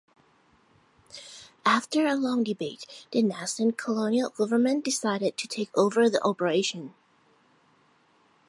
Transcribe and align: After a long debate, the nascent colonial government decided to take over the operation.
After 1.63 2.07
a 2.07 2.15
long 2.15 2.43
debate, 2.43 2.87
the 3.11 3.21
nascent 3.21 3.77
colonial 3.77 4.31
government 4.31 4.83
decided 4.83 5.37
to 5.37 5.47
take 5.47 5.69
over 5.77 6.09
the 6.09 6.19
operation. 6.23 6.95